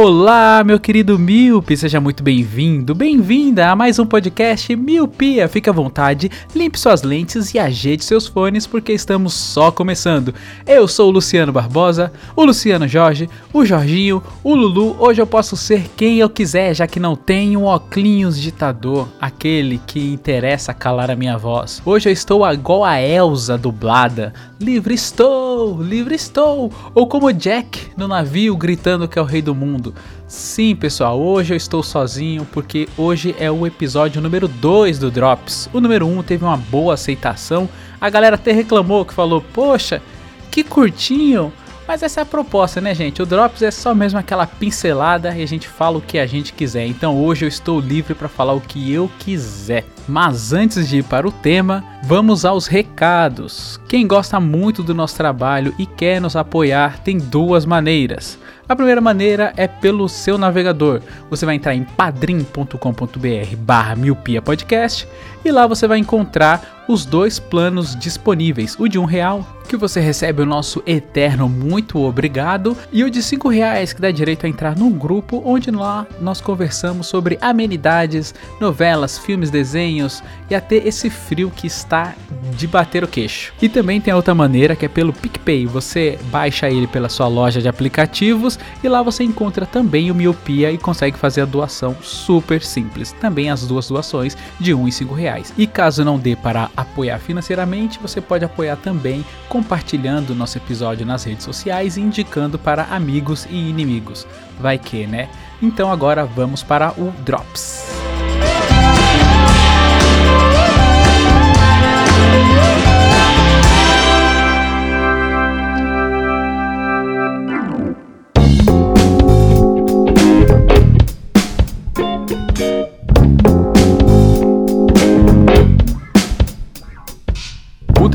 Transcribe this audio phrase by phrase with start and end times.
[0.00, 5.48] Olá, meu querido Miope, seja muito bem-vindo, bem-vinda a mais um podcast Miopia.
[5.48, 10.32] Fique à vontade, limpe suas lentes e ajeite seus fones porque estamos só começando.
[10.64, 14.94] Eu sou o Luciano Barbosa, o Luciano Jorge, o Jorginho, o Lulu.
[15.00, 20.12] Hoje eu posso ser quem eu quiser, já que não tenho óculos ditador, aquele que
[20.12, 21.82] interessa calar a minha voz.
[21.84, 24.32] Hoje eu estou igual a Elsa dublada.
[24.60, 26.72] Livre estou, livre estou.
[26.94, 29.87] Ou como Jack no navio gritando que é o rei do mundo.
[30.26, 35.68] Sim, pessoal, hoje eu estou sozinho porque hoje é o episódio número 2 do Drops.
[35.72, 37.68] O número 1 um teve uma boa aceitação.
[38.00, 40.02] A galera até reclamou que falou: "Poxa,
[40.50, 41.52] que curtinho".
[41.88, 43.22] Mas essa é a proposta, né, gente?
[43.22, 46.52] O Drops é só mesmo aquela pincelada e a gente fala o que a gente
[46.52, 46.86] quiser.
[46.86, 49.86] Então hoje eu estou livre para falar o que eu quiser.
[50.06, 53.80] Mas antes de ir para o tema, vamos aos recados.
[53.88, 58.38] Quem gosta muito do nosso trabalho e quer nos apoiar tem duas maneiras.
[58.68, 61.00] A primeira maneira é pelo seu navegador.
[61.30, 65.08] Você vai entrar em padrim.com.br barra miopia podcast
[65.42, 68.74] e lá você vai encontrar os dois planos disponíveis.
[68.78, 73.22] O de um real, que você recebe o nosso eterno muito obrigado, e o de
[73.22, 78.34] cinco reais, que dá direito a entrar num grupo onde lá nós conversamos sobre amenidades,
[78.58, 82.14] novelas, filmes, desenhos e até esse frio que está
[82.56, 83.52] de bater o queixo.
[83.60, 85.66] E também tem a outra maneira que é pelo PicPay.
[85.66, 90.70] Você baixa ele pela sua loja de aplicativos e lá você encontra também o Miopia
[90.70, 93.12] e consegue fazer a doação super simples.
[93.12, 95.52] Também as duas doações de um e cinco reais.
[95.56, 101.24] E caso não dê para apoiar financeiramente, você pode apoiar também compartilhando nosso episódio nas
[101.24, 104.26] redes sociais e indicando para amigos e inimigos.
[104.58, 105.28] Vai que, né?
[105.60, 108.07] Então agora vamos para o Drops.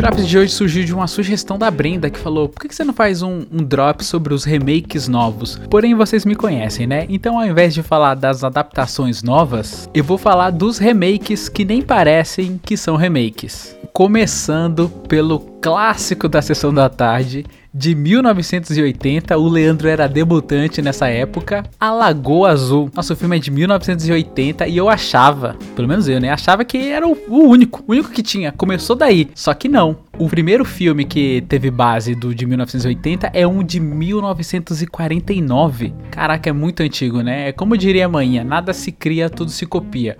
[0.03, 2.93] Drops de hoje surgiu de uma sugestão da Brenda que falou: por que você não
[2.93, 5.57] faz um, um drop sobre os remakes novos?
[5.69, 7.05] Porém, vocês me conhecem, né?
[7.07, 11.81] Então, ao invés de falar das adaptações novas, eu vou falar dos remakes que nem
[11.81, 13.77] parecem que são remakes.
[13.93, 19.37] Começando pelo clássico da sessão da tarde de 1980.
[19.37, 21.63] O Leandro era debutante nessa época.
[21.79, 22.89] A Lagoa Azul.
[22.93, 26.29] Nosso filme é de 1980 e eu achava, pelo menos eu, né?
[26.29, 28.51] Achava que era o, único, o único que tinha.
[28.51, 29.29] Começou daí.
[29.33, 29.97] Só que não.
[30.19, 35.93] O primeiro filme que teve base do de 1980 é um de 1949.
[36.11, 37.49] Caraca, é muito antigo, né?
[37.49, 40.15] É como diria a manhã, nada se cria, tudo se copia.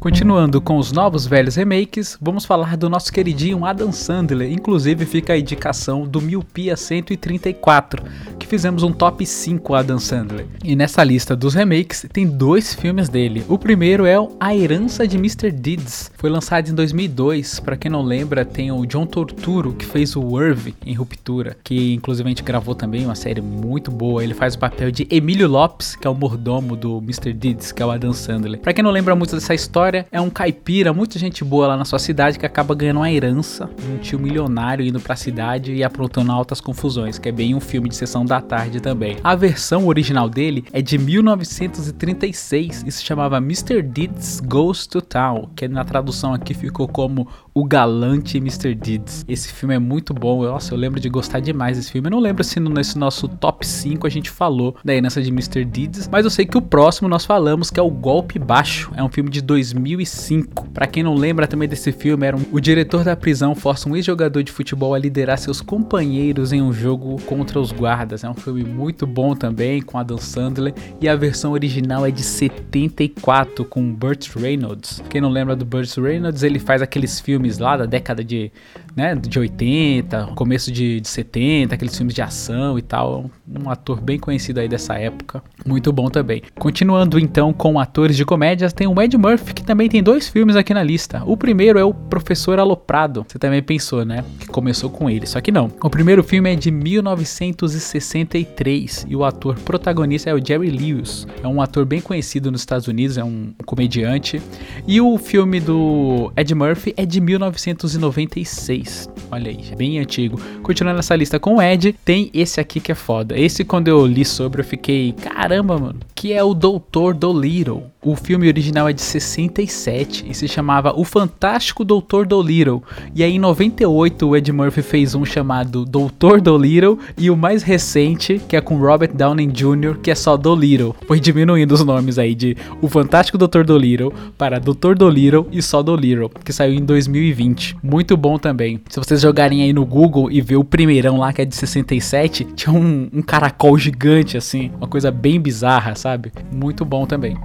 [0.00, 4.50] Continuando com os novos velhos remakes, vamos falar do nosso queridinho Adam Sandler.
[4.50, 8.02] Inclusive fica a indicação do Miopia 134,
[8.38, 10.46] que fizemos um top 5 Adam Sandler.
[10.64, 13.44] E nessa lista dos remakes tem dois filmes dele.
[13.46, 15.50] O primeiro é A Herança de Mr.
[15.50, 16.10] Deeds.
[16.16, 17.60] Foi lançado em 2002.
[17.60, 21.92] Para quem não lembra, tem o John Torturo que fez o Irv em Ruptura, que
[21.92, 24.24] inclusive a gente gravou também uma série muito boa.
[24.24, 27.34] Ele faz o papel de Emílio Lopes, que é o mordomo do Mr.
[27.34, 28.60] Deeds, que é o Adam Sandler.
[28.60, 31.84] Para quem não lembra muito dessa história, é um caipira, muita gente boa lá na
[31.84, 36.32] sua cidade que acaba ganhando uma herança, um tio milionário indo pra cidade e aprontando
[36.32, 39.16] altas confusões, que é bem um filme de sessão da tarde também.
[39.22, 43.82] A versão original dele é de 1936 e se chamava Mr.
[43.82, 48.74] Deeds Goes to Town, que na tradução aqui ficou como O Galante Mr.
[48.74, 49.24] Deeds.
[49.28, 52.06] Esse filme é muito bom, nossa, eu lembro de gostar demais desse filme.
[52.06, 55.64] Eu não lembro se nesse nosso top 5 a gente falou da herança de Mr.
[55.64, 59.02] Deeds, mas eu sei que o próximo nós falamos que é o Golpe Baixo, é
[59.02, 60.68] um filme de 2005.
[60.68, 63.96] Para quem não lembra também desse filme, era um, o diretor da prisão força um
[63.96, 68.22] ex-jogador de futebol a liderar seus companheiros em um jogo contra os guardas.
[68.22, 72.22] É um filme muito bom também, com Adam Sandler, e a versão original é de
[72.22, 75.02] 74 com Burt Reynolds.
[75.10, 78.50] Quem não lembra do Burt Reynolds, ele faz aqueles filmes lá da década de,
[78.94, 83.30] né, de 80, começo de, de 70, aqueles filmes de ação e tal.
[83.48, 86.42] Um ator bem conhecido aí dessa época, muito bom também.
[86.58, 90.56] Continuando então com atores de comédias, tem o Ed Murphy, que também tem dois filmes
[90.56, 91.22] aqui na lista.
[91.26, 93.26] O primeiro é o Professor Aloprado.
[93.28, 94.24] Você também pensou, né?
[94.38, 95.70] Que começou com ele, só que não.
[95.82, 101.26] O primeiro filme é de 1963 e o ator protagonista é o Jerry Lewis.
[101.42, 104.40] É um ator bem conhecido nos Estados Unidos, é um comediante.
[104.86, 109.08] E o filme do Ed Murphy é de 1996.
[109.30, 110.40] Olha aí, bem antigo.
[110.62, 113.38] Continuando essa lista com o Ed, tem esse aqui que é foda.
[113.38, 117.84] Esse quando eu li sobre eu fiquei, caramba, mano, que é o Doutor Dolittle.
[118.02, 122.82] O filme original é de 67 e se chamava O Fantástico Doutor Dolittle.
[123.14, 127.62] E aí em 98 o Ed Murphy fez um chamado Doutor Dolittle e o mais
[127.62, 130.96] recente, que é com Robert Downey Jr., que é só Dolittle.
[131.06, 135.82] Foi diminuindo os nomes aí de O Fantástico Doutor Dolittle para Doutor Dolittle e só
[135.82, 137.76] Dolittle, que saiu em 2020.
[137.82, 138.80] Muito bom também.
[138.88, 142.44] Se vocês jogarem aí no Google e ver o primeirão lá que é de 67,
[142.56, 146.32] tinha um, um caracol gigante assim, uma coisa bem bizarra, sabe?
[146.50, 147.36] Muito bom também.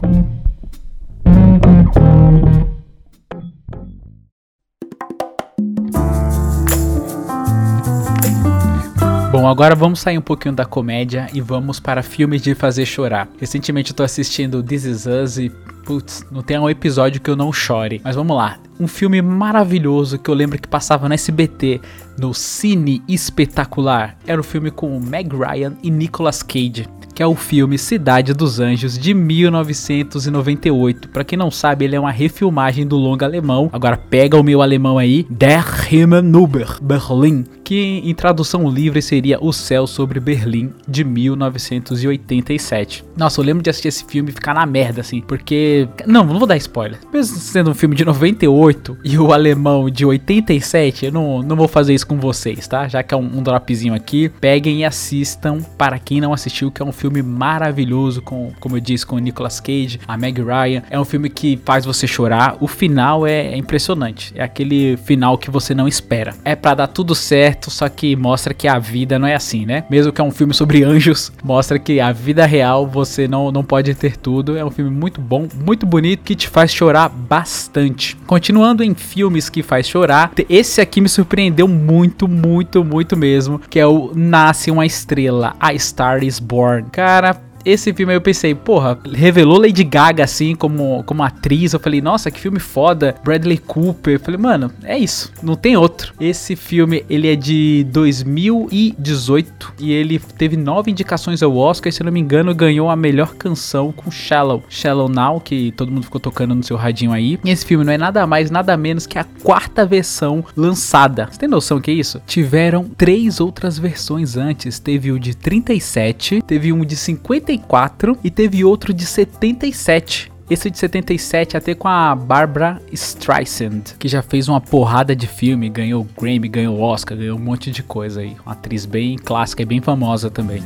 [9.36, 13.28] Bom, agora vamos sair um pouquinho da comédia e vamos para filmes de fazer chorar.
[13.38, 15.52] Recentemente eu tô assistindo This Is Us e,
[15.84, 18.00] putz, não tem um episódio que eu não chore.
[18.02, 18.58] Mas vamos lá.
[18.80, 21.82] Um filme maravilhoso que eu lembro que passava no SBT,
[22.18, 24.18] no Cine Espetacular.
[24.26, 28.34] Era o um filme com Meg Ryan e Nicolas Cage que é o filme Cidade
[28.34, 31.08] dos Anjos de 1998.
[31.08, 33.70] Para quem não sabe, ele é uma refilmagem do longa alemão.
[33.72, 39.44] Agora pega o meu alemão aí, Der Himmel über Berlin, que em tradução livre seria
[39.44, 43.04] O Céu sobre Berlim de 1987.
[43.18, 46.38] Nossa, eu lembro de assistir esse filme e ficar na merda assim, porque não, não
[46.38, 47.00] vou dar spoiler.
[47.12, 51.68] Mesmo sendo um filme de 98 e o alemão de 87, eu não, não vou
[51.68, 52.88] fazer isso com vocês, tá?
[52.88, 56.84] Já que é um, um dropzinho aqui, peguem e assistam para quem não assistiu, que
[56.84, 60.84] é um filme maravilhoso, com, como eu disse, com o Nicolas Cage, a Meg Ryan.
[60.90, 62.58] É um filme que faz você chorar.
[62.60, 64.34] O final é, é impressionante.
[64.36, 66.36] É aquele final que você não espera.
[66.44, 69.84] É para dar tudo certo, só que mostra que a vida não é assim, né?
[69.90, 73.64] Mesmo que é um filme sobre anjos, mostra que a vida real você não, não
[73.64, 74.58] pode ter tudo.
[74.58, 78.16] É um filme muito bom, muito bonito, que te faz chorar bastante.
[78.28, 83.80] Continuando em filmes que faz chorar, esse aqui me surpreendeu muito, muito, muito mesmo, que
[83.80, 86.88] é o Nasce uma Estrela, A Star is Born.
[86.92, 91.74] Cara, esse filme aí eu pensei, porra, revelou Lady Gaga assim como, como atriz.
[91.74, 93.16] Eu falei, nossa, que filme foda.
[93.24, 94.14] Bradley Cooper.
[94.14, 96.14] Eu falei, mano, é isso, não tem outro.
[96.20, 101.90] Esse filme, ele é de 2018 e ele teve nove indicações ao Oscar.
[101.90, 104.64] E, se não me engano, ganhou a melhor canção com Shallow.
[104.70, 107.40] Shallow Now, que todo mundo ficou tocando no seu radinho aí.
[107.44, 111.28] E esse filme não é nada mais, nada menos que a quarta versão lançada.
[111.32, 112.22] Você tem noção que é isso?
[112.28, 114.78] Tiveram três outras versões antes.
[114.78, 120.32] Teve o de 37, teve um de 50 74 e teve outro de 77.
[120.48, 125.70] Esse de 77 até com a Barbara Streisand, que já fez uma porrada de filme,
[125.70, 128.36] ganhou Grammy, ganhou Oscar, ganhou um monte de coisa aí.
[128.46, 130.62] Uma atriz bem clássica e bem famosa também.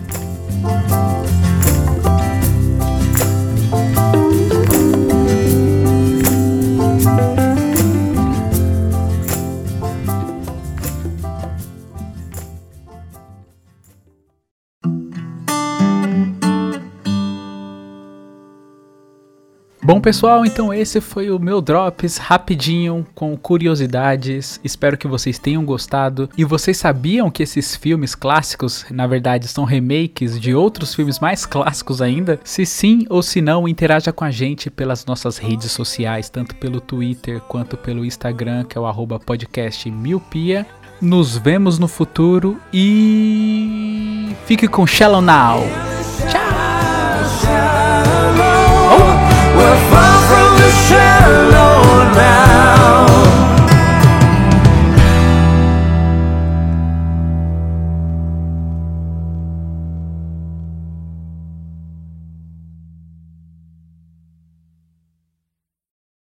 [19.90, 24.60] Bom, pessoal, então esse foi o meu Drops rapidinho com curiosidades.
[24.64, 26.30] Espero que vocês tenham gostado.
[26.38, 31.44] E vocês sabiam que esses filmes clássicos, na verdade, são remakes de outros filmes mais
[31.44, 32.40] clássicos ainda?
[32.44, 36.80] Se sim ou se não, interaja com a gente pelas nossas redes sociais, tanto pelo
[36.80, 40.68] Twitter quanto pelo Instagram, que é o arroba podcast miopia.
[41.02, 45.89] Nos vemos no futuro e fique com Shallow Now!